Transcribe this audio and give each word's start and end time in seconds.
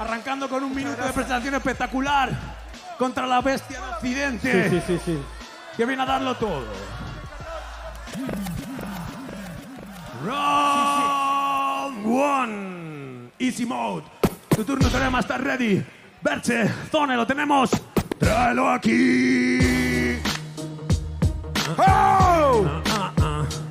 Arrancando 0.00 0.48
con 0.48 0.64
un 0.64 0.74
minuto 0.74 1.04
de 1.04 1.12
presentación 1.12 1.54
espectacular 1.56 2.30
contra 2.96 3.26
la 3.26 3.42
bestia 3.42 3.78
de 3.78 3.86
Occidente. 3.88 4.70
Sí, 4.70 4.80
sí, 4.80 4.82
sí, 4.86 5.00
sí. 5.04 5.22
Que 5.76 5.84
viene 5.84 6.02
a 6.02 6.06
darlo 6.06 6.34
todo. 6.36 6.64
Round 10.24 12.06
one. 12.06 13.30
Easy 13.38 13.66
mode. 13.66 14.04
Tu 14.56 14.64
turno 14.64 14.88
más 15.10 15.26
estar 15.26 15.44
ready. 15.44 15.84
Berche, 16.22 16.66
Zone, 16.90 17.14
lo 17.14 17.26
tenemos. 17.26 17.70
Tráelo 18.18 18.70
aquí. 18.70 20.18
¡Oh! 21.76 22.64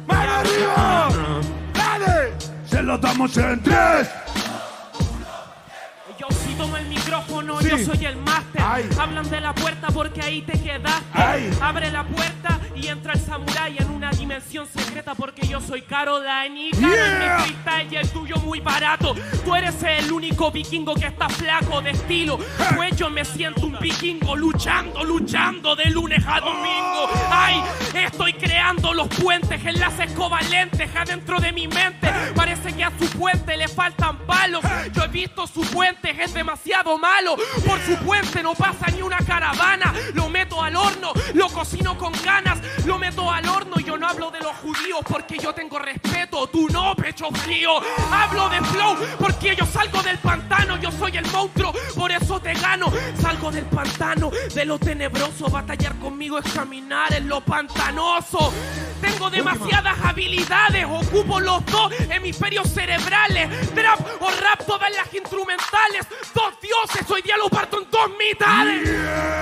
¡Mano 0.06 0.32
arriba! 0.32 1.10
¡Dale! 1.74 2.34
Se 2.66 2.84
lo 2.84 3.00
damos 3.00 3.36
en 3.36 3.64
tres. 3.64 4.10
El 6.80 6.88
micrófono, 6.88 7.60
Sí. 7.62 7.70
yo 7.70 7.78
soy 7.80 8.06
el 8.06 8.18
máster. 8.18 8.62
Hablan 9.00 9.30
de 9.30 9.42
la 9.42 9.54
puerta 9.54 9.88
porque 9.88 10.22
ahí 10.22 10.42
te 10.42 10.54
quedaste. 10.60 11.06
Ay. 11.14 11.50
Abre 11.62 11.92
la 11.92 12.04
puerta 12.04 12.59
y 12.82 12.88
entra 12.88 13.14
el 13.14 13.20
samurái 13.20 13.78
en 13.78 13.90
una 13.90 14.12
dimensión 14.12 14.68
secreta 14.68 15.14
porque 15.16 15.46
yo 15.48 15.60
soy 15.60 15.82
Caroline 15.82 16.68
y 16.68 16.72
Carol 16.72 16.90
Yeah. 16.90 17.38
mi 17.38 17.44
freestyle 17.44 17.94
y 17.94 17.96
el 17.98 18.10
tuyo 18.10 18.36
muy 18.38 18.60
barato. 18.60 19.16
Tú 19.44 19.56
eres 19.56 19.76
el 19.84 20.12
único 20.12 20.52
vikingo 20.52 20.96
que 20.96 21.08
está 21.08 21.30
flaco 21.30 21.82
de 21.82 21.92
estilo. 21.92 22.40
Pues 22.76 22.96
yo 22.96 23.10
me 23.10 23.26
siento 23.26 23.66
un 23.66 23.78
vikingo 23.80 24.36
luchando, 24.36 25.04
luchando 25.04 25.76
de 25.76 25.86
lunes 25.86 26.24
a 26.28 26.40
domingo. 26.40 27.10
Ay, 27.30 27.62
estoy 27.96 28.34
creando 28.34 28.94
los 28.94 29.08
puentes, 29.08 29.64
enlaces 29.66 30.12
covalentes 30.14 30.90
adentro 30.96 31.40
de 31.40 31.52
mi 31.52 31.68
mente. 31.68 32.12
Parece 32.36 32.74
que 32.74 32.84
a 32.84 32.92
su 32.98 33.10
puente 33.18 33.58
le 33.58 33.68
faltan 33.68 34.18
palos. 34.20 34.64
Yo 34.94 35.04
he 35.04 35.08
visto 35.08 35.48
su 35.48 35.62
puente, 35.62 36.16
es 36.22 36.34
demasiado 36.34 36.98
malo. 36.98 37.36
Por 37.66 37.80
su 37.82 37.96
puente 38.06 38.42
no 38.42 38.54
pasa 38.54 38.88
ni 38.92 39.02
una 39.02 39.18
caravana. 39.18 39.94
Lo 40.14 40.30
meto 40.30 40.62
al 40.64 40.76
horno, 40.76 41.12
lo 41.34 41.50
cocino 41.50 41.98
con 41.98 42.14
ganas. 42.24 42.60
Lo 42.86 42.98
meto 42.98 43.30
al 43.32 43.48
horno 43.48 43.76
y 43.80 43.84
yo 43.84 43.98
no 43.98 44.08
hablo 44.08 44.32
de 44.32 44.40
los 44.40 44.56
judíos 44.58 45.00
porque 45.08 45.38
yo 45.38 45.54
tengo 45.54 45.80
respeto. 45.80 46.48
Tú 46.48 46.68
no, 46.70 46.96
pecho 46.96 47.30
frío. 47.32 47.72
Hablo 48.12 48.50
de 48.50 48.62
flow 48.62 48.98
porque 49.20 49.56
yo 49.56 49.66
salgo 49.66 50.02
del 50.02 50.18
pantano. 50.18 50.78
Yo 50.78 50.92
soy 50.92 51.18
el 51.18 51.26
monstruo, 51.32 51.74
por 51.96 52.12
eso 52.12 52.40
te 52.40 52.54
gano. 52.54 52.92
Salgo 53.22 53.52
del 53.52 53.66
pantano, 53.66 54.32
de 54.54 54.66
lo 54.66 54.80
tenebroso. 54.80 55.50
Batallar 55.50 55.96
conmigo 56.00 56.38
es 56.40 56.54
caminar 56.54 57.14
en 57.14 57.28
lo 57.28 57.42
pantanoso. 57.42 58.54
Tengo 59.02 59.30
demasiadas 59.30 59.98
habilidades, 60.04 60.86
ocupo 60.86 61.40
los 61.40 61.66
dos 61.68 61.94
hemisferios 62.10 62.70
cerebrales. 62.70 63.72
Trap 63.74 64.00
o 64.22 64.30
rap, 64.30 64.66
todas 64.66 64.92
las 64.94 65.14
instrumentales. 65.14 66.06
Dos 66.34 66.54
dioses, 66.62 67.10
hoy 67.10 67.22
día 67.22 67.38
lo 67.38 67.50
parto 67.50 67.82
en 67.82 67.90
dos 67.90 68.10
mitades. 68.18 69.39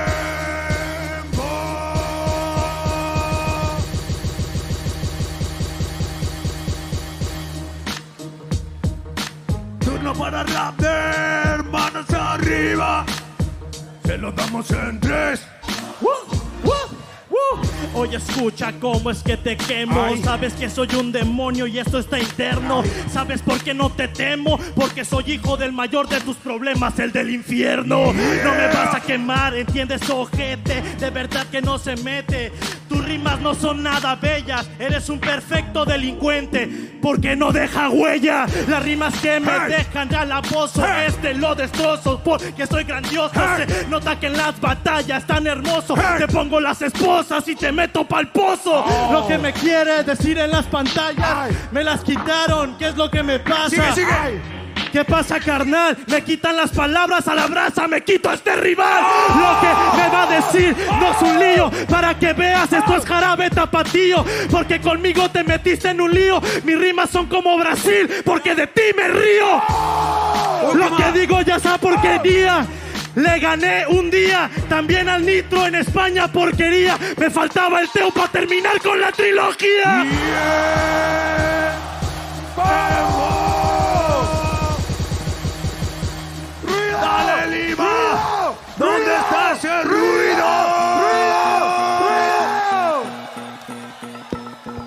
Manos 11.97 12.13
arriba. 12.13 13.05
Se 14.05 14.17
lo 14.17 14.31
damos 14.31 14.69
en 14.71 14.99
tres. 14.99 15.41
Oye, 17.93 18.17
escucha 18.17 18.73
cómo 18.79 19.09
es 19.09 19.23
que 19.23 19.37
te 19.37 19.57
quemo. 19.57 20.03
Ay. 20.03 20.21
Sabes 20.21 20.53
que 20.53 20.69
soy 20.69 20.87
un 20.95 21.11
demonio 21.11 21.65
y 21.65 21.79
esto 21.79 21.97
está 21.97 22.19
interno. 22.19 22.83
¿Sabes 23.11 23.41
por 23.41 23.59
qué 23.63 23.73
no 23.73 23.89
te 23.89 24.07
temo? 24.07 24.59
Porque 24.75 25.03
soy 25.03 25.31
hijo 25.33 25.57
del 25.57 25.71
mayor 25.71 26.07
de 26.07 26.19
tus 26.21 26.35
problemas, 26.37 26.99
el 26.99 27.11
del 27.11 27.31
infierno. 27.31 28.13
No 28.13 28.13
me 28.13 28.67
vas 28.67 28.95
a 28.95 28.99
quemar, 28.99 29.55
¿entiendes, 29.55 30.07
ojete? 30.09 30.83
De 30.99 31.09
verdad 31.09 31.47
que 31.47 31.61
no 31.61 31.79
se 31.79 31.95
mete. 31.97 32.51
Tus 32.97 33.05
rimas 33.05 33.39
no 33.41 33.53
son 33.53 33.83
nada 33.83 34.15
bellas. 34.15 34.67
Eres 34.79 35.07
un 35.09 35.19
perfecto 35.19 35.85
delincuente. 35.85 36.67
Porque 36.99 37.35
no 37.35 37.51
deja 37.51 37.89
huella. 37.89 38.47
Las 38.67 38.81
rimas 38.81 39.13
que 39.19 39.39
me 39.39 39.51
Hey. 39.51 39.75
dejan 39.77 40.09
ya 40.09 40.25
la 40.25 40.41
pozo. 40.41 40.83
Hey. 40.83 41.05
Este 41.09 41.35
lo 41.35 41.53
destrozo 41.53 42.19
porque 42.23 42.65
soy 42.65 42.85
grandioso. 42.85 43.33
Hey. 43.35 43.65
Se 43.67 43.87
nota 43.87 44.19
que 44.19 44.27
en 44.27 44.37
las 44.37 44.59
batallas 44.59 45.27
tan 45.27 45.45
hermoso. 45.45 45.93
Te 46.17 46.27
pongo 46.27 46.59
las 46.59 46.81
esposas 46.81 47.47
y 47.47 47.55
te 47.55 47.71
meto 47.71 48.03
pa'l 48.03 48.29
pozo. 48.29 48.83
Lo 49.11 49.27
que 49.27 49.37
me 49.37 49.53
quiere 49.53 50.03
decir 50.03 50.39
en 50.39 50.49
las 50.49 50.65
pantallas, 50.65 51.49
me 51.71 51.83
las 51.83 52.03
quitaron. 52.03 52.77
¿Qué 52.79 52.87
es 52.87 52.97
lo 52.97 53.11
que 53.11 53.21
me 53.21 53.37
pasa? 53.39 53.69
Sigue, 53.69 53.93
sigue. 53.93 54.66
¿Qué 54.91 55.03
pasa, 55.03 55.39
carnal? 55.39 55.97
Me 56.07 56.23
quitan 56.23 56.55
las 56.55 56.71
palabras 56.71 57.27
a 57.27 57.35
la 57.35 57.47
brasa, 57.47 57.87
me 57.87 58.01
quito 58.01 58.29
a 58.29 58.35
este 58.35 58.55
rival. 58.55 59.03
Lo 59.29 59.59
que 59.59 59.67
me 59.97 60.09
va 60.09 60.23
a 60.23 60.27
decir 60.27 60.75
no 60.99 61.11
es 61.11 61.21
un 61.21 61.39
lío. 61.39 61.71
Para 61.87 62.17
que 62.17 62.33
veas, 62.33 62.71
esto 62.71 62.95
es 62.95 63.05
jarabe 63.05 63.49
tapatío. 63.49 64.23
Porque 64.49 64.79
conmigo 64.79 65.29
te 65.29 65.43
metiste 65.43 65.89
en 65.89 66.01
un 66.01 66.13
lío. 66.13 66.41
Mis 66.63 66.79
rimas 66.79 67.09
son 67.09 67.27
como 67.27 67.57
Brasil, 67.57 68.09
porque 68.23 68.55
de 68.55 68.67
ti 68.67 68.81
me 68.95 69.07
río. 69.09 69.61
Lo 70.73 70.95
que 70.95 71.11
digo 71.19 71.41
ya 71.41 71.57
esa 71.57 71.77
porquería. 71.77 72.65
Le 73.15 73.39
gané 73.39 73.87
un 73.87 74.11
día 74.11 74.49
también 74.69 75.09
al 75.09 75.25
Nitro 75.25 75.65
en 75.65 75.73
España, 75.75 76.31
porquería. 76.31 76.97
Me 77.17 77.31
faltaba 77.31 77.81
el 77.81 77.89
Teo 77.89 78.11
para 78.11 78.27
terminar 78.27 78.79
con 78.79 79.01
la 79.01 79.11
trilogía. 79.11 80.05
¡Ruido! 82.55 83.16
¿Dónde 89.57 89.69
está 89.69 89.81
ese 89.81 89.83
ruido? 89.83 90.45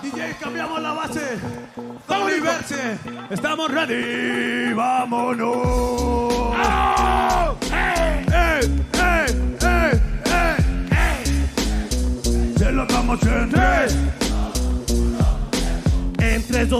DJ, 0.02 0.36
cambiamos 0.38 0.80
la 0.80 0.92
base. 0.92 1.38
Verse. 2.40 2.98
Estamos 3.30 3.70
ready. 3.70 4.72
¡Vámonos! 4.72 5.56
¡Eh, 6.56 7.29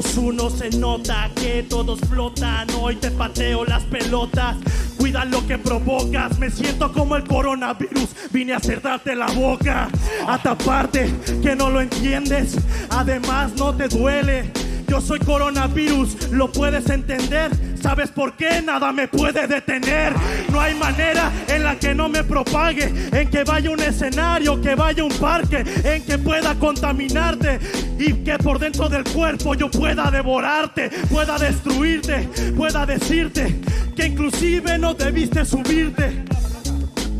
2-1 0.00 0.50
se 0.50 0.78
nota 0.78 1.30
que 1.34 1.62
todos 1.62 2.00
flotan. 2.08 2.66
Hoy 2.80 2.96
te 2.96 3.10
pateo 3.10 3.66
las 3.66 3.82
pelotas. 3.82 4.56
Cuida 4.96 5.26
lo 5.26 5.46
que 5.46 5.58
provocas, 5.58 6.38
me 6.38 6.50
siento 6.50 6.90
como 6.92 7.16
el 7.16 7.24
coronavirus. 7.24 8.08
Vine 8.30 8.54
a 8.54 8.60
cerrarte 8.60 9.14
la 9.14 9.26
boca, 9.26 9.90
a 10.26 10.38
taparte 10.38 11.12
que 11.42 11.54
no 11.54 11.68
lo 11.68 11.82
entiendes. 11.82 12.56
Además, 12.88 13.52
no 13.56 13.74
te 13.74 13.88
duele 13.88 14.50
yo 14.90 15.00
soy 15.00 15.20
coronavirus, 15.20 16.32
lo 16.32 16.50
puedes 16.50 16.90
entender. 16.90 17.52
¿Sabes 17.80 18.10
por 18.10 18.32
qué? 18.32 18.60
Nada 18.60 18.90
me 18.92 19.06
puede 19.06 19.46
detener. 19.46 20.12
No 20.50 20.60
hay 20.60 20.74
manera 20.74 21.30
en 21.46 21.62
la 21.62 21.78
que 21.78 21.94
no 21.94 22.08
me 22.08 22.24
propague, 22.24 22.92
en 23.12 23.30
que 23.30 23.44
vaya 23.44 23.70
un 23.70 23.78
escenario, 23.78 24.60
que 24.60 24.74
vaya 24.74 25.04
un 25.04 25.12
parque, 25.12 25.64
en 25.84 26.04
que 26.04 26.18
pueda 26.18 26.56
contaminarte 26.56 27.60
y 28.00 28.14
que 28.24 28.36
por 28.38 28.58
dentro 28.58 28.88
del 28.88 29.04
cuerpo 29.04 29.54
yo 29.54 29.70
pueda 29.70 30.10
devorarte, 30.10 30.90
pueda 31.08 31.38
destruirte, 31.38 32.28
pueda 32.56 32.84
decirte 32.84 33.60
que 33.94 34.06
inclusive 34.06 34.76
no 34.76 34.94
debiste 34.94 35.44
subirte. 35.44 36.24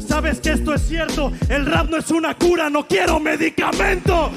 Sabes 0.09 0.41
que 0.41 0.51
esto 0.51 0.75
es 0.75 0.89
cierto, 0.89 1.31
el 1.49 1.67
rap 1.67 1.89
no 1.89 1.99
es 1.99 2.11
una 2.11 2.35
cura, 2.35 2.69
no 2.69 2.89
quiero 2.89 3.21
medicamento. 3.21 4.33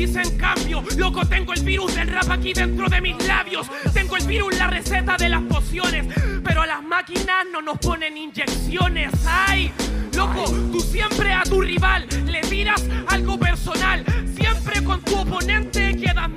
Dicen 0.00 0.38
cambio, 0.38 0.82
loco, 0.96 1.26
tengo 1.26 1.52
el 1.52 1.62
virus 1.62 1.94
del 1.94 2.08
rap 2.08 2.30
aquí 2.30 2.54
dentro 2.54 2.88
de 2.88 3.02
mis 3.02 3.22
labios. 3.26 3.66
Tengo 3.92 4.16
el 4.16 4.26
virus, 4.26 4.56
la 4.56 4.68
receta 4.68 5.18
de 5.18 5.28
las 5.28 5.42
pociones. 5.42 6.06
Pero 6.42 6.62
a 6.62 6.66
las 6.66 6.82
máquinas 6.82 7.44
no 7.52 7.60
nos 7.60 7.78
ponen 7.80 8.16
inyecciones. 8.16 9.12
¡Ay! 9.26 9.70
Loco, 10.16 10.44
tú 10.72 10.80
siempre 10.80 11.34
a 11.34 11.42
tu 11.42 11.60
rival 11.60 12.06
le 12.24 12.40
tiras 12.40 12.82
algo 13.08 13.38
personal. 13.38 14.02
Siempre 14.34 14.82
con 14.82 15.02
tu 15.02 15.16
oponente 15.18 15.94
quedas 15.98 16.30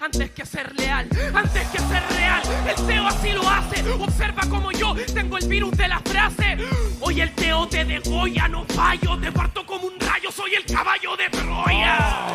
antes 0.00 0.30
que 0.30 0.46
ser 0.46 0.74
leal. 0.78 1.08
Antes 1.34 1.66
que 1.68 1.78
ser 1.78 2.02
real. 2.10 2.42
El 2.68 2.86
Teo 2.86 3.06
así 3.06 3.32
lo 3.32 3.48
hace. 3.48 3.82
Observa 3.92 4.42
como 4.48 4.72
yo 4.72 4.94
tengo 5.14 5.38
el 5.38 5.48
virus 5.48 5.76
de 5.76 5.88
la 5.88 6.00
frase. 6.00 6.58
Hoy 7.00 7.20
el 7.20 7.32
Teo 7.34 7.66
te 7.68 7.84
degolla, 7.84 8.48
no 8.48 8.64
fallo. 8.66 9.18
Te 9.18 9.32
parto 9.32 9.64
como 9.66 9.86
un 9.86 9.98
rayo, 9.98 10.30
soy 10.30 10.54
el 10.54 10.64
caballo 10.64 11.16
de 11.16 11.28
Troya. 11.30 12.28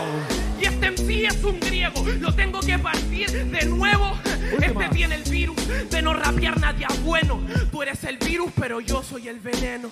Y 0.60 0.66
este 0.66 0.86
en 0.88 0.98
sí 0.98 1.26
es 1.26 1.44
un 1.44 1.60
griego, 1.60 2.06
lo 2.20 2.34
tengo 2.34 2.60
que 2.60 2.78
partir 2.78 3.32
de 3.32 3.66
nuevo. 3.66 4.16
Este 4.62 4.90
tiene 4.90 5.16
el 5.16 5.24
virus 5.24 5.58
de 5.90 6.02
no 6.02 6.14
rapear 6.14 6.60
nadie 6.60 6.86
bueno. 7.04 7.42
Tú 7.72 7.82
eres 7.82 8.04
el 8.04 8.18
virus, 8.18 8.52
pero 8.60 8.80
yo 8.80 9.02
soy 9.02 9.28
el 9.28 9.40
veneno. 9.40 9.90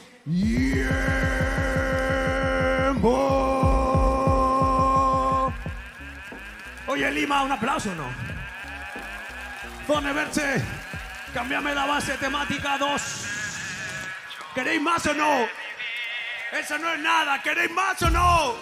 Tiempo. 2.94 3.99
Oye, 6.90 7.12
Lima, 7.12 7.44
un 7.44 7.52
aplauso, 7.52 7.94
¿no? 7.94 8.10
Zone 9.86 10.12
Verse, 10.12 10.60
Cámbiame 11.32 11.76
la 11.76 11.86
base 11.86 12.18
temática 12.18 12.80
2. 12.80 13.02
¿Queréis 14.56 14.82
más 14.82 15.06
o 15.06 15.14
no? 15.14 15.48
Eso 16.52 16.80
no 16.80 16.92
es 16.92 17.00
nada. 17.00 17.40
¿Queréis 17.44 17.70
más 17.70 18.02
o 18.02 18.10
no? 18.10 18.56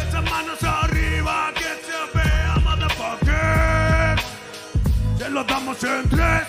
Esas 0.00 0.30
manos 0.30 0.62
arriba, 0.62 1.50
que 1.54 1.62
se 1.64 2.18
vea, 2.18 2.54
motherfucker. 2.62 4.24
Se 5.18 5.28
los 5.28 5.44
damos 5.44 5.82
en 5.82 6.08
tres. 6.08 6.42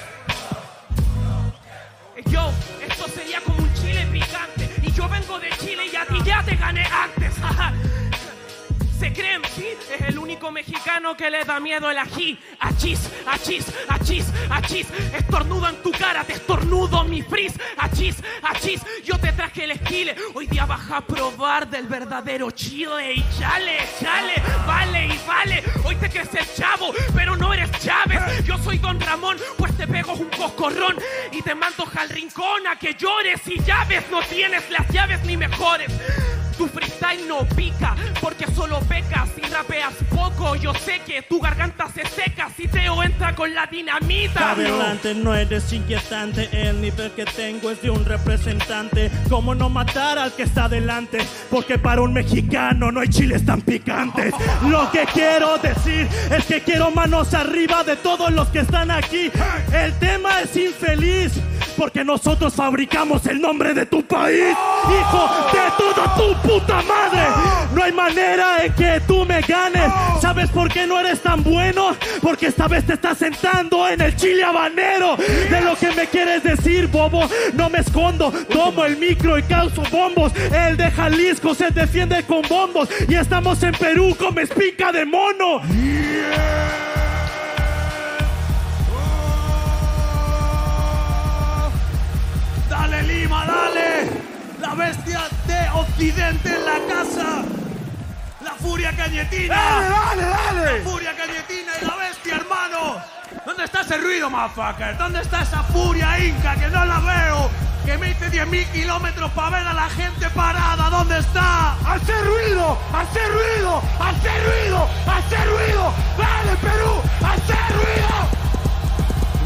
Eh, 2.16 2.24
Yo, 2.28 2.54
esto 2.88 3.08
sería 3.08 3.42
como 3.42 3.58
un 3.58 3.74
chile 3.74 4.08
picante. 4.12 4.70
Y 4.84 4.92
yo 4.92 5.10
vengo 5.10 5.40
de 5.40 5.50
Chile 5.58 5.88
y 5.92 5.96
a 5.96 6.06
ti 6.06 6.22
ya 6.24 6.44
te 6.44 6.56
gané 6.56 6.86
antes. 6.86 7.34
Se 9.00 9.14
creen, 9.14 9.42
sí, 9.56 9.66
es 9.94 10.10
el 10.10 10.20
único 10.20 10.52
mexicano 10.52 11.16
que 11.16 11.30
le 11.30 11.46
da 11.46 11.62
miedo 11.62 11.90
el 11.90 11.98
ají. 11.98 12.38
Achis, 12.60 13.10
achis, 13.26 13.66
achis, 13.88 14.26
achis. 14.50 14.88
Estornudo 15.14 15.70
en 15.70 15.82
tu 15.82 15.92
cara, 15.92 16.26
te 16.26 16.34
estornudo 16.34 17.06
mi 17.06 17.22
frizz. 17.22 17.54
Achis, 17.78 18.18
achis, 18.44 18.82
yo 19.06 19.18
te 19.18 19.32
traje 19.32 19.64
el 19.64 19.72
esquile. 19.72 20.18
Hoy 20.34 20.48
día 20.48 20.66
vas 20.66 20.92
a 20.92 21.00
probar 21.00 21.70
del 21.70 21.88
verdadero 21.88 22.52
chile. 22.52 23.14
Y 23.14 23.26
chale, 23.40 23.78
chale, 24.02 24.34
vale 24.68 25.06
y 25.06 25.20
vale. 25.26 25.64
Hoy 25.86 25.96
te 25.96 26.10
crees 26.10 26.34
el 26.36 26.54
chavo, 26.56 26.92
pero 27.16 27.38
no 27.38 27.54
eres 27.54 27.72
Chávez. 27.80 28.44
Yo 28.44 28.58
soy 28.58 28.80
Don 28.80 29.00
Ramón, 29.00 29.38
pues 29.58 29.78
te 29.78 29.88
pego 29.88 30.12
un 30.14 30.30
coscorrón. 30.30 30.98
Y 31.32 31.42
te 31.42 31.56
mando 31.56 31.88
al 31.96 32.10
rincón 32.10 32.68
a 32.68 32.78
que 32.78 32.96
llores. 32.96 33.40
Y 33.48 33.64
llaves 33.64 34.04
no 34.12 34.22
tienes 34.24 34.70
las 34.70 34.90
llaves 34.90 35.24
ni 35.24 35.38
mejores. 35.38 35.90
Tu 36.58 36.68
freestyle 36.68 37.26
no 37.26 37.48
pica 37.56 37.96
porque 38.20 38.46
solo 38.48 38.79
Yo 40.62 40.74
sé 40.74 41.02
que 41.06 41.22
tu 41.22 41.42
garganta 41.42 41.90
se 41.90 42.06
seca 42.06 42.50
si 42.56 42.68
Teo 42.68 43.04
entra 43.04 43.36
con 43.36 43.54
la 43.54 43.68
dinamita. 43.68 44.52
Adelante, 44.52 45.14
no 45.14 45.36
eres 45.36 45.72
inquietante. 45.74 46.50
El 46.52 46.82
nivel 46.82 47.12
que 47.12 47.26
tengo 47.26 47.70
es 47.70 47.82
de 47.82 47.90
un 47.90 48.06
representante. 48.06 49.12
¿Cómo 49.30 49.54
no 49.54 49.70
matar 49.70 50.18
al 50.18 50.34
que 50.34 50.44
está 50.44 50.66
adelante? 50.66 51.20
Porque 51.50 51.78
para 51.78 52.02
un 52.02 52.14
mexicano 52.14 52.90
no 52.90 53.02
hay 53.02 53.10
chiles 53.10 53.46
tan 53.46 53.62
picantes. 53.62 54.34
Lo 54.70 54.90
que 54.92 55.06
quiero 55.14 55.58
decir 55.58 56.08
es 56.32 56.46
que 56.46 56.62
quiero 56.64 56.90
manos 56.90 57.34
arriba 57.34 57.84
de 57.84 57.98
todos 57.98 58.32
los 58.32 58.48
que 58.48 58.60
están 58.60 58.92
aquí. 58.92 59.30
El 59.74 59.94
tema 60.00 60.40
es 60.40 60.56
infeliz. 60.56 61.34
Porque 61.78 62.04
nosotros 62.04 62.54
fabricamos 62.54 63.26
el 63.28 63.40
nombre 63.40 63.74
de 63.74 63.86
tu 63.86 64.04
país, 64.04 64.50
hijo 64.50 65.30
de 65.54 65.72
toda 65.78 66.16
tu 66.16 66.48
puta 66.48 66.82
madre. 66.82 67.19
Hay 67.90 67.96
manera 67.96 68.64
en 68.66 68.74
que 68.74 69.02
tú 69.08 69.26
me 69.26 69.42
ganes. 69.42 69.92
¿Sabes 70.22 70.52
por 70.52 70.72
qué 70.72 70.86
no 70.86 71.00
eres 71.00 71.22
tan 71.22 71.42
bueno? 71.42 71.96
Porque 72.22 72.46
esta 72.46 72.68
vez 72.68 72.86
te 72.86 72.94
estás 72.94 73.18
sentando 73.18 73.88
en 73.88 74.00
el 74.00 74.16
chile 74.16 74.44
habanero. 74.44 75.18
De 75.18 75.60
lo 75.62 75.76
que 75.76 75.90
me 75.94 76.06
quieres 76.06 76.44
decir, 76.44 76.86
bobo, 76.86 77.28
no 77.56 77.68
me 77.68 77.80
escondo. 77.80 78.32
Tomo 78.48 78.86
el 78.86 78.96
micro 78.98 79.40
y 79.40 79.44
causo 79.44 79.82
bombos. 79.92 80.34
El 80.54 80.78
de 80.78 80.92
Jalisco 80.92 81.56
se 81.56 81.72
defiende 81.72 82.22
con 82.28 82.44
bombos. 82.48 82.90
Y 83.08 83.16
estamos 83.16 83.64
en 83.64 83.72
Perú 83.72 84.16
con 84.16 84.38
espinca 84.38 84.92
de 84.92 85.06
mono. 85.06 85.60
Dale 92.70 93.02
Lima, 93.02 93.46
dale. 93.48 94.10
La 94.62 94.76
bestia 94.76 95.22
de 95.48 95.70
Occidente 95.74 96.50
en 96.50 96.66
la 96.66 96.94
casa. 96.94 97.59
Furia 98.62 98.92
cañetina. 98.96 99.56
Dale, 99.56 99.90
dale, 99.90 100.22
La 100.22 100.38
dale. 100.54 100.82
furia 100.82 101.16
cañetina 101.16 101.72
y 101.82 101.86
la 101.86 101.96
bestia, 101.96 102.36
hermano. 102.36 103.02
¿Dónde 103.46 103.64
está 103.66 103.82
ese 103.82 103.98
ruido, 103.98 104.30
motherfucker? 104.30 104.98
¿Dónde 104.98 105.22
está 105.22 105.42
esa 105.44 105.64
furia 105.64 106.20
inca 106.20 106.56
que 106.56 106.68
no 106.68 106.84
la 106.86 107.00
veo? 107.00 107.50
Que 107.86 107.98
me 107.98 108.10
hice 108.12 108.30
10.000 108.30 108.66
kilómetros 108.72 109.32
para 109.32 109.58
ver 109.58 109.68
a 109.68 109.74
la 109.74 109.90
gente 109.90 110.30
parada. 110.32 110.90
¿Dónde 110.90 111.20
está? 111.20 111.74
¡Hacer 111.90 112.26
ruido! 112.26 112.78
¡Hacer 112.94 113.32
ruido! 113.32 113.82
¡Hacer 114.00 114.46
ruido! 114.46 114.90
¡Hacer 115.08 115.48
ruido! 115.50 115.94
¡Dale, 116.18 116.56
Perú! 116.62 117.02
¡Hacer 117.26 117.76
ruido! 117.78 118.16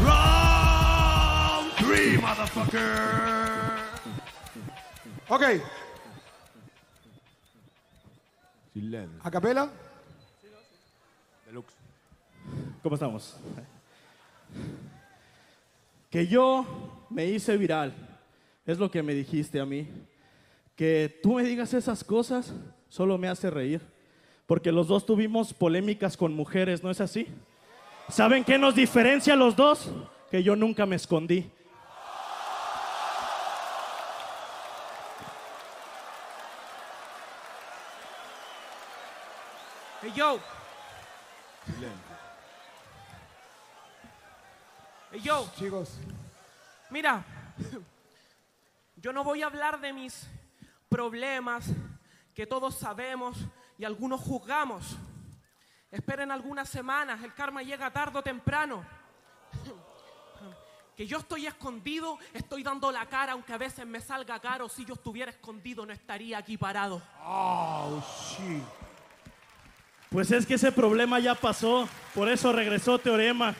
Round 0.04 1.72
3, 1.78 2.20
motherfucker. 2.20 2.98
Ok. 5.28 5.42
¿A 9.22 9.30
capela? 9.30 9.70
¿Cómo 12.82 12.96
estamos? 12.96 13.36
Que 16.10 16.26
yo 16.26 17.06
me 17.08 17.26
hice 17.26 17.56
viral. 17.56 17.94
Es 18.66 18.78
lo 18.78 18.90
que 18.90 19.02
me 19.02 19.14
dijiste 19.14 19.60
a 19.60 19.64
mí. 19.64 19.88
Que 20.74 21.20
tú 21.22 21.34
me 21.34 21.44
digas 21.44 21.72
esas 21.72 22.02
cosas 22.02 22.52
solo 22.88 23.16
me 23.16 23.28
hace 23.28 23.48
reír. 23.48 23.80
Porque 24.46 24.72
los 24.72 24.88
dos 24.88 25.06
tuvimos 25.06 25.54
polémicas 25.54 26.16
con 26.16 26.34
mujeres, 26.34 26.82
¿no 26.82 26.90
es 26.90 27.00
así? 27.00 27.28
¿Saben 28.08 28.42
qué 28.42 28.58
nos 28.58 28.74
diferencia 28.74 29.34
a 29.34 29.36
los 29.36 29.54
dos? 29.54 29.90
Que 30.32 30.42
yo 30.42 30.56
nunca 30.56 30.84
me 30.84 30.96
escondí. 30.96 31.48
Yo. 40.14 40.40
Hey, 45.10 45.20
yo. 45.20 45.48
Chicos, 45.56 45.98
Mira, 46.90 47.24
yo 48.96 49.12
no 49.12 49.24
voy 49.24 49.42
a 49.42 49.46
hablar 49.46 49.80
de 49.80 49.92
mis 49.92 50.28
problemas 50.88 51.66
que 52.34 52.46
todos 52.46 52.76
sabemos 52.78 53.36
y 53.78 53.84
algunos 53.84 54.20
juzgamos. 54.20 54.96
Esperen 55.90 56.30
algunas 56.30 56.68
semanas, 56.68 57.22
el 57.22 57.34
karma 57.34 57.62
llega 57.62 57.90
tarde 57.92 58.18
o 58.18 58.22
temprano. 58.22 58.84
Que 60.96 61.06
yo 61.06 61.18
estoy 61.18 61.46
escondido, 61.46 62.18
estoy 62.32 62.62
dando 62.62 62.92
la 62.92 63.06
cara, 63.06 63.32
aunque 63.32 63.52
a 63.52 63.58
veces 63.58 63.84
me 63.84 64.00
salga 64.00 64.38
caro. 64.38 64.68
Si 64.68 64.84
yo 64.84 64.94
estuviera 64.94 65.32
escondido, 65.32 65.84
no 65.84 65.92
estaría 65.92 66.38
aquí 66.38 66.56
parado. 66.56 67.02
Pues 70.10 70.30
es 70.30 70.46
que 70.46 70.54
ese 70.54 70.70
problema 70.72 71.18
ya 71.18 71.34
pasó. 71.34 71.88
Por 72.14 72.28
eso 72.28 72.52
regresó 72.52 72.98
Teorema. 72.98 73.54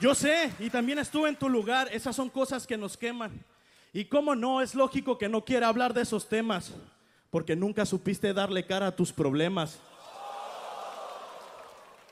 Yo 0.00 0.14
sé, 0.14 0.52
y 0.58 0.68
también 0.70 0.98
estuve 0.98 1.28
en 1.28 1.36
tu 1.36 1.48
lugar. 1.48 1.88
Esas 1.92 2.14
son 2.14 2.28
cosas 2.28 2.66
que 2.66 2.76
nos 2.76 2.96
queman. 2.96 3.44
Y 3.92 4.04
cómo 4.06 4.34
no, 4.34 4.60
es 4.60 4.74
lógico 4.74 5.16
que 5.16 5.28
no 5.28 5.44
quiera 5.44 5.68
hablar 5.68 5.94
de 5.94 6.02
esos 6.02 6.28
temas. 6.28 6.74
Porque 7.30 7.56
nunca 7.56 7.86
supiste 7.86 8.32
darle 8.32 8.66
cara 8.66 8.88
a 8.88 8.96
tus 8.96 9.12
problemas. 9.12 9.80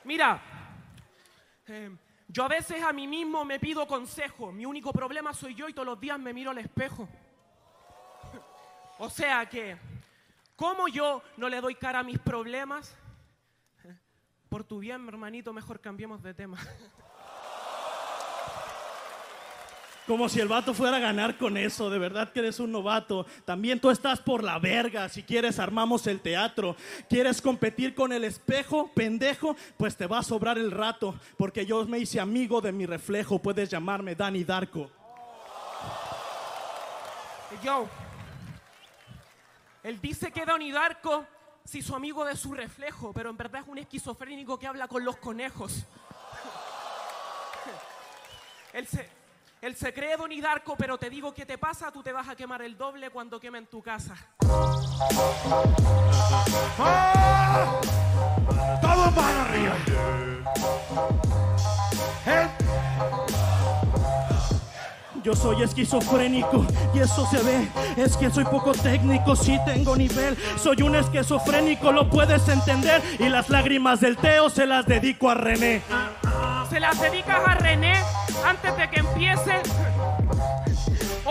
Mira, 0.05 0.43
eh, 1.67 1.91
yo 2.29 2.45
a 2.45 2.49
veces 2.49 2.83
a 2.83 2.93
mí 2.93 3.07
mismo 3.07 3.45
me 3.45 3.59
pido 3.59 3.87
consejo. 3.87 4.53
Mi 4.53 4.67
único 4.67 4.93
problema 4.93 5.33
soy 5.33 5.55
yo 5.55 5.69
y 5.69 5.73
todos 5.73 5.87
los 5.87 6.01
días 6.01 6.19
me 6.19 6.35
miro 6.35 6.51
al 6.51 6.59
espejo. 6.59 7.09
O 8.97 9.11
sea 9.11 9.45
que, 9.47 9.77
¿cómo 10.57 10.89
yo 10.89 11.23
no 11.37 11.49
le 11.49 11.61
doy 11.61 11.75
cara 11.75 12.01
a 12.01 12.03
mis 12.03 12.19
problemas? 12.19 12.97
Por 14.49 14.65
tu 14.65 14.79
bien, 14.79 15.09
hermanito, 15.09 15.53
mejor 15.53 15.81
cambiemos 15.81 16.23
de 16.23 16.33
tema. 16.35 16.59
Como 20.07 20.29
si 20.29 20.39
el 20.39 20.49
vato 20.49 20.75
fuera 20.75 20.99
a 20.99 21.01
ganar 21.01 21.39
con 21.39 21.57
eso, 21.57 21.89
de 21.89 21.99
verdad 21.99 22.31
que 22.31 22.41
eres 22.41 22.61
un 22.61 22.71
novato. 22.71 23.25
También 23.47 23.81
tú 23.81 23.91
estás 23.91 24.21
por 24.21 24.45
la 24.45 24.59
verga, 24.59 25.09
si 25.09 25.23
quieres 25.23 25.59
armamos 25.59 26.07
el 26.07 26.21
teatro. 26.21 26.77
¿Quieres 27.09 27.41
competir 27.41 27.95
con 27.95 28.13
el 28.13 28.25
espejo, 28.25 28.91
pendejo? 28.95 29.57
Pues 29.79 29.97
te 29.97 30.07
va 30.07 30.19
a 30.19 30.23
sobrar 30.23 30.59
el 30.59 30.71
rato, 30.71 31.15
porque 31.39 31.65
yo 31.65 31.87
me 31.87 31.99
hice 31.99 32.21
amigo 32.21 32.61
de 32.61 32.73
mi 32.73 32.85
reflejo, 32.85 33.39
puedes 33.39 33.71
llamarme 33.71 34.15
Danny 34.15 34.45
Darko. 34.45 34.91
Yo, 37.63 37.89
él 39.85 40.01
dice 40.01 40.33
que 40.33 40.45
Darko 40.47 41.27
se 41.63 41.79
hizo 41.79 41.95
amigo 41.95 42.25
de 42.25 42.37
su 42.37 42.55
reflejo, 42.55 43.13
pero 43.13 43.29
en 43.29 43.37
verdad 43.37 43.61
es 43.63 43.69
un 43.69 43.77
esquizofrénico 43.77 44.59
que 44.59 44.67
habla 44.67 44.89
con 44.89 45.05
los 45.05 45.19
conejos. 45.19 45.73
Él 48.73 48.89
se, 48.89 49.09
él 49.61 49.77
se 49.77 49.95
cree 49.95 50.17
Donnie 50.17 50.41
Darko, 50.41 50.75
pero 50.77 50.99
te 50.99 51.09
digo 51.09 51.33
qué 51.33 51.47
te 51.47 51.59
pasa, 51.59 51.93
tú 51.93 52.03
te 52.03 52.11
vas 52.11 52.29
a 52.29 52.35
quemar 52.35 52.61
el 52.63 52.77
doble 52.77 53.11
cuando 53.11 53.39
quemen 53.39 53.67
tu 53.67 53.81
casa. 53.81 54.17
todo 58.83 59.15
para 59.15 59.43
arriba. 59.43 59.77
Eh, 62.27 62.49
Yo 65.25 65.35
soy 65.35 65.63
esquizofrénico 65.63 66.67
y 66.93 66.99
eso 66.99 67.27
se 67.31 67.43
ve. 67.43 67.67
Es 67.97 68.15
que 68.15 68.31
soy 68.31 68.45
poco 68.45 68.73
técnico, 68.73 69.35
sí 69.35 69.59
tengo 69.65 69.97
nivel. 69.97 70.37
Soy 70.63 70.83
un 70.83 70.95
esquizofrénico, 70.97 71.93
lo 71.93 72.11
puedes 72.11 72.47
entender. 72.47 73.01
Y 73.19 73.31
las 73.31 73.49
lágrimas 73.49 74.01
del 74.01 74.19
Teo 74.19 74.51
se 74.51 74.67
las 74.67 74.85
dedico 74.85 75.31
a 75.31 75.35
René. 75.35 75.81
Se 76.69 76.79
las 76.79 77.01
dedicas 77.01 77.41
a 77.43 77.55
René 77.55 77.95
antes 78.47 78.77
de 78.77 78.91
que 78.91 79.01
empiece. 79.01 79.63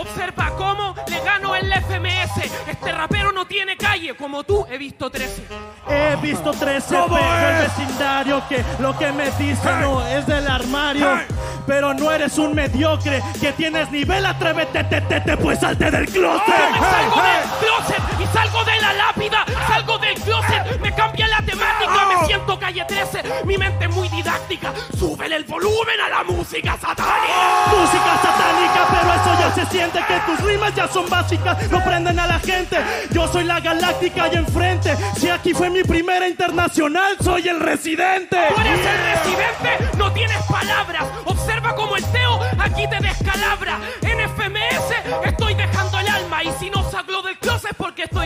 Observa 0.04 0.50
cómo 0.56 0.94
le 1.08 1.20
gano 1.20 1.54
el 1.56 1.72
FMS. 1.72 2.44
Este 2.68 2.92
rapero 2.92 3.32
no 3.32 3.46
tiene 3.46 3.76
calle, 3.76 4.14
como 4.14 4.44
tú 4.44 4.66
he 4.70 4.76
visto 4.78 5.08
13. 5.10 5.42
He 5.88 6.16
visto 6.20 6.50
13 6.52 6.94
¿Cómo 6.94 7.16
el 7.18 7.66
vecindario 7.68 8.42
que 8.48 8.62
lo 8.80 8.96
que 8.98 9.12
me 9.12 9.30
dicen 9.32 9.58
Hey. 9.64 9.78
no 9.80 10.06
es 10.06 10.26
del 10.26 10.46
armario. 10.46 11.16
Hey. 11.16 11.36
Pero 11.66 11.94
no 11.94 12.12
eres 12.12 12.36
un 12.36 12.54
mediocre 12.54 13.22
que 13.40 13.52
tienes 13.52 13.90
nivel, 13.90 14.26
atrévete, 14.26 14.84
te, 14.84 15.00
te, 15.00 15.20
te, 15.20 15.36
pues 15.38 15.60
salte 15.60 15.90
del 15.90 16.06
closet. 16.06 16.46
Me 16.46 16.78
salgo 16.80 17.22
del 17.22 17.50
closet 17.60 18.13
salgo 18.34 18.64
de 18.64 18.80
la 18.80 18.92
lápida, 18.92 19.44
salgo 19.68 19.96
del 19.98 20.14
closet, 20.14 20.80
me 20.80 20.92
cambia 20.92 21.28
la 21.28 21.38
temática, 21.38 22.06
me 22.08 22.26
siento 22.26 22.58
calle 22.58 22.84
13, 22.84 23.22
mi 23.44 23.56
mente 23.56 23.84
es 23.84 23.90
muy 23.90 24.08
didáctica, 24.08 24.74
súbele 24.98 25.36
el 25.36 25.44
volumen 25.44 26.00
a 26.04 26.08
la 26.08 26.24
música 26.24 26.72
satánica. 26.72 27.34
Música 27.68 28.18
satánica, 28.20 28.80
pero 28.90 29.14
eso 29.14 29.40
ya 29.40 29.54
se 29.54 29.66
siente 29.70 29.98
que 30.06 30.18
tus 30.26 30.40
rimas 30.40 30.74
ya 30.74 30.88
son 30.88 31.08
básicas, 31.08 31.70
no 31.70 31.82
prenden 31.84 32.18
a 32.18 32.26
la 32.26 32.40
gente. 32.40 32.76
Yo 33.12 33.28
soy 33.28 33.44
la 33.44 33.60
galáctica 33.60 34.28
y 34.32 34.36
enfrente. 34.36 34.96
Si 35.16 35.28
aquí 35.28 35.54
fue 35.54 35.70
mi 35.70 35.84
primera 35.84 36.26
internacional, 36.26 37.16
soy 37.22 37.48
el 37.48 37.60
residente. 37.60 38.36
Tú 38.52 38.60
eres 38.60 38.80
el 38.80 38.98
residente, 39.14 39.96
no 39.96 40.12
tienes 40.12 40.42
palabras, 40.50 41.04
observa 41.24 41.74
como 41.76 41.96
el 41.96 42.04
Teo 42.06 42.40
aquí 42.58 42.88
te 42.88 42.98
descalabra. 42.98 43.78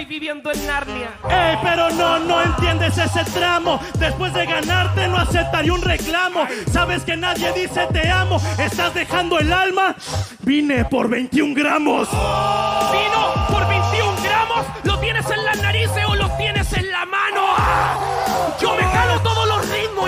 Viviendo 0.09 0.51
en 0.51 0.67
Narnia. 0.67 1.11
Ey, 1.29 1.59
pero 1.63 1.91
no, 1.91 2.19
no 2.19 2.43
entiendes 2.43 2.97
ese 2.97 3.25
tramo. 3.33 3.79
Después 3.99 4.33
de 4.33 4.47
ganarte 4.47 5.07
no 5.07 5.19
aceptaría 5.19 5.73
un 5.73 5.83
reclamo. 5.83 6.47
Sabes 6.73 7.05
que 7.05 7.17
nadie 7.17 7.53
dice 7.53 7.87
te 7.93 8.09
amo. 8.09 8.41
Estás 8.59 8.95
dejando 8.95 9.39
el 9.39 9.53
alma. 9.53 9.95
Vine 10.41 10.85
por 10.87 11.09
21 11.09 11.55
gramos. 11.55 12.09
Vino 12.11 13.47
por 13.49 13.69
21 13.69 14.23
gramos, 14.23 14.67
lo 14.85 14.99
tienes 14.99 15.29
en 15.31 15.45
las 15.45 15.61
narices 15.61 16.05
o 16.08 16.08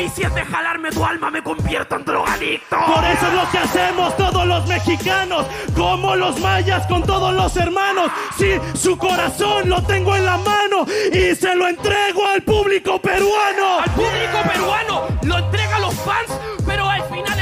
y 0.00 0.09
si 0.09 0.23
es 0.23 0.35
de 0.35 0.45
jalarme 0.45 0.90
tu 0.90 1.04
alma 1.04 1.30
me 1.30 1.42
convierto 1.42 1.97
en 1.97 2.04
drogadicto. 2.04 2.76
Por 2.87 3.04
eso 3.04 3.26
es 3.26 3.35
lo 3.35 3.50
que 3.50 3.59
hacemos 3.59 4.16
todos 4.16 4.47
los 4.47 4.66
mexicanos, 4.66 5.47
como 5.76 6.16
los 6.16 6.40
mayas 6.40 6.87
con 6.87 7.02
todos 7.02 7.35
los 7.35 7.54
hermanos. 7.57 8.11
Sí, 8.38 8.52
su 8.75 8.97
corazón 8.97 9.69
lo 9.69 9.83
tengo 9.83 10.16
en 10.16 10.25
la 10.25 10.38
mano 10.38 10.87
y 11.12 11.35
se 11.35 11.54
lo 11.54 11.69
entrego 11.69 12.26
al 12.26 12.42
público 12.42 13.00
peruano. 13.00 13.80
Al 13.80 13.90
público 13.90 14.38
peruano 14.50 15.02
lo 15.23 15.38
entrega 15.38 15.76
a 15.76 15.80
los 15.80 15.95
fans, 15.95 16.33
pero 16.66 16.88
al 16.88 17.02
final 17.04 17.39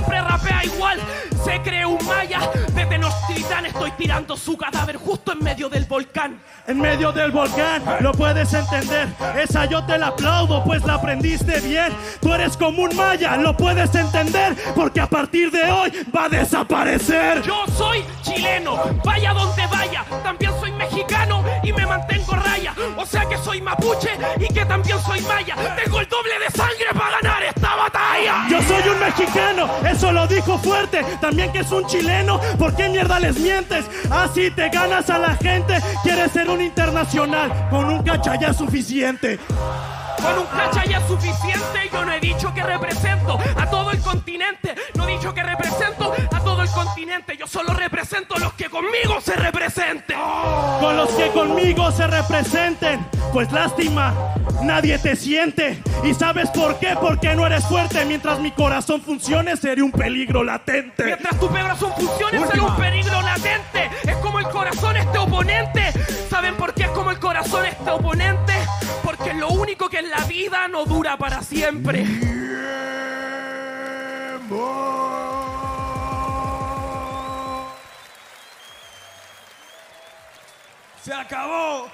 siempre 0.00 0.20
rapea 0.20 0.64
igual. 0.64 0.98
Se 1.44 1.60
cree 1.62 1.84
un 1.84 2.04
maya, 2.06 2.50
de 2.74 2.86
Tenochtitlán 2.86 3.66
estoy 3.66 3.90
tirando 3.92 4.36
su 4.36 4.56
cadáver 4.56 4.96
justo 4.96 5.32
en 5.32 5.42
medio 5.42 5.68
del 5.68 5.84
volcán. 5.84 6.40
En 6.66 6.80
medio 6.80 7.12
del 7.12 7.30
volcán, 7.30 7.82
lo 8.00 8.12
puedes 8.12 8.52
entender. 8.54 9.08
Esa 9.36 9.64
yo 9.66 9.84
te 9.84 9.98
la 9.98 10.08
aplaudo, 10.08 10.62
pues 10.64 10.84
la 10.84 10.94
aprendiste 10.94 11.60
bien. 11.60 11.92
Tú 12.20 12.32
eres 12.32 12.56
como 12.56 12.82
un 12.82 12.96
maya, 12.96 13.36
lo 13.36 13.56
puedes 13.56 13.94
entender, 13.94 14.56
porque 14.74 15.00
a 15.00 15.06
partir 15.06 15.50
de 15.50 15.70
hoy 15.70 15.92
va 16.14 16.24
a 16.24 16.28
desaparecer. 16.28 17.42
Yo 17.42 17.64
soy 17.76 18.04
chileno, 18.22 18.78
vaya 19.04 19.32
donde 19.32 19.66
vaya, 19.66 20.04
también 20.22 20.52
soy 20.60 20.72
mexicano 20.72 21.42
y 21.62 21.72
me 21.72 21.86
mantengo 21.86 22.19
O 22.96 23.06
sea 23.06 23.26
que 23.26 23.36
soy 23.38 23.60
mapuche 23.60 24.10
y 24.38 24.52
que 24.52 24.64
también 24.64 24.98
soy 25.02 25.20
maya. 25.22 25.56
Tengo 25.82 26.00
el 26.00 26.08
doble 26.08 26.38
de 26.38 26.50
sangre 26.56 26.86
para 26.92 27.20
ganar 27.20 27.42
esta 27.42 27.76
batalla. 27.76 28.46
Yo 28.48 28.62
soy 28.62 28.88
un 28.88 29.00
mexicano, 29.00 29.70
eso 29.88 30.12
lo 30.12 30.26
dijo 30.26 30.58
fuerte. 30.58 31.04
También 31.20 31.52
que 31.52 31.60
es 31.60 31.70
un 31.70 31.86
chileno, 31.86 32.40
¿por 32.58 32.74
qué 32.74 32.88
mierda 32.88 33.18
les 33.20 33.38
mientes? 33.38 33.86
Así 34.10 34.50
te 34.50 34.68
ganas 34.68 35.08
a 35.10 35.18
la 35.18 35.36
gente. 35.36 35.78
Quieres 36.02 36.32
ser 36.32 36.48
un 36.50 36.60
internacional, 36.60 37.68
con 37.70 37.86
un 37.86 38.02
cacha 38.02 38.36
ya 38.36 38.48
es 38.48 38.56
suficiente. 38.56 39.38
Con 40.20 40.38
un 40.38 40.46
cacha 40.46 40.84
ya 40.84 40.98
es 40.98 41.06
suficiente, 41.06 41.88
yo 41.90 42.04
no 42.04 42.12
he 42.12 42.20
dicho 42.20 42.52
que 42.52 42.62
represento 42.62 43.38
a 43.56 43.66
todo 43.70 43.90
el 43.90 44.00
continente. 44.00 44.74
No 44.94 45.08
he 45.08 45.12
dicho 45.12 45.32
que 45.32 45.42
represento 45.42 46.12
a 46.30 46.40
todo 46.40 46.49
el 46.49 46.49
continente. 46.84 47.36
Yo 47.36 47.46
solo 47.46 47.72
represento 47.72 48.36
a 48.36 48.38
los 48.38 48.52
que 48.54 48.68
conmigo 48.68 49.20
se 49.20 49.34
representen. 49.34 50.18
Con 50.80 50.96
los 50.96 51.10
que 51.10 51.28
conmigo 51.28 51.90
se 51.92 52.06
representen. 52.06 53.06
Pues 53.32 53.50
lástima, 53.52 54.14
nadie 54.62 54.98
te 54.98 55.16
siente. 55.16 55.82
¿Y 56.04 56.14
sabes 56.14 56.50
por 56.50 56.78
qué? 56.78 56.96
Porque 57.00 57.34
no 57.34 57.46
eres 57.46 57.64
fuerte. 57.66 58.04
Mientras 58.04 58.40
mi 58.40 58.50
corazón 58.52 59.02
funcione, 59.02 59.56
seré 59.56 59.82
un 59.82 59.92
peligro 59.92 60.42
latente. 60.42 61.04
Mientras 61.04 61.38
tu 61.38 61.48
corazón 61.48 61.92
funcione, 61.96 62.46
soy 62.46 62.60
un 62.60 62.76
peligro 62.76 63.20
latente. 63.22 63.90
Es 64.04 64.16
como 64.16 64.38
el 64.38 64.48
corazón 64.48 64.96
este 64.96 65.18
oponente. 65.18 65.92
¿Saben 66.28 66.56
por 66.56 66.74
qué 66.74 66.84
es 66.84 66.90
como 66.90 67.10
el 67.10 67.18
corazón 67.18 67.66
este 67.66 67.90
oponente? 67.90 68.54
Porque 69.04 69.34
lo 69.34 69.48
único 69.48 69.88
que 69.88 69.98
en 69.98 70.10
la 70.10 70.24
vida 70.24 70.68
no 70.68 70.84
dura 70.84 71.16
para 71.16 71.42
siempre. 71.42 72.06
Se 81.10 81.16
acabó. 81.16 81.90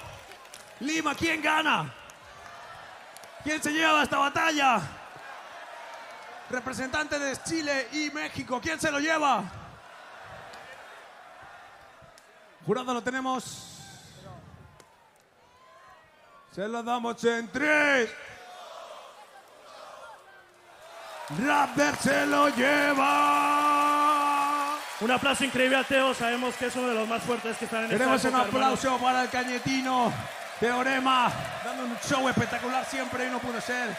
Lima, 0.81 1.15
¿quién 1.15 1.41
gana? 1.41 1.91
¿Quién 3.43 3.63
se 3.63 3.71
lleva 3.71 4.03
esta 4.03 4.19
batalla? 4.19 4.79
Representante 6.51 7.17
de 7.17 7.35
Chile 7.41 7.87
y 7.93 8.11
México, 8.11 8.61
¿quién 8.61 8.79
se 8.79 8.91
lo 8.91 8.99
lleva? 8.99 9.43
Jurado 12.63 12.93
lo 12.93 13.01
tenemos. 13.01 13.79
Se 16.53 16.67
lo 16.67 16.83
damos 16.83 17.23
en 17.23 17.51
tres. 17.51 18.13
Rapper 21.43 21.95
se 21.95 22.25
lo 22.27 22.49
lleva. 22.49 23.56
Un 24.99 25.11
aplauso 25.11 25.43
increíble 25.45 25.77
a 25.77 25.83
Teo. 25.83 26.13
Sabemos 26.13 26.55
que 26.55 26.67
es 26.67 26.75
uno 26.75 26.87
de 26.87 26.95
los 26.95 27.07
más 27.07 27.21
fuertes 27.21 27.57
que 27.57 27.65
están 27.65 27.85
en 27.85 27.91
esta 27.91 27.97
Tenemos 27.97 28.23
un 28.23 28.35
aplauso 28.35 28.97
para 28.97 29.23
el 29.23 29.29
cañetino 29.29 30.11
Teorema, 30.59 31.31
dando 31.63 31.83
un 31.83 31.95
show 31.99 32.27
espectacular 32.27 32.83
siempre 32.85 33.27
y 33.27 33.29
no 33.29 33.37
pudo 33.39 33.61
ser. 33.61 33.95